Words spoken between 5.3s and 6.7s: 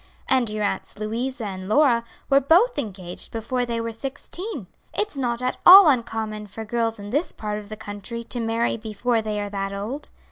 at all uncommon for